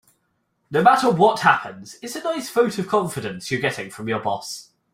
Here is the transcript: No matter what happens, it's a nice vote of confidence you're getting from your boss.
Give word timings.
No 0.71 0.81
matter 0.81 1.11
what 1.11 1.41
happens, 1.41 1.99
it's 2.01 2.15
a 2.15 2.23
nice 2.23 2.49
vote 2.49 2.79
of 2.79 2.87
confidence 2.87 3.51
you're 3.51 3.61
getting 3.61 3.91
from 3.91 4.07
your 4.09 4.17
boss. 4.17 4.69